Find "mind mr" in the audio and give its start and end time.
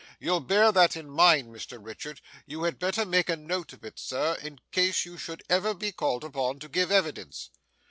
1.11-1.77